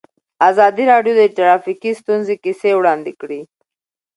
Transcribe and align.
ازادي 0.49 0.83
راډیو 0.91 1.13
د 1.17 1.23
ټرافیکي 1.37 1.91
ستونزې 2.01 2.35
کیسې 2.43 2.69
وړاندې 2.75 3.11
کړي. 3.21 3.41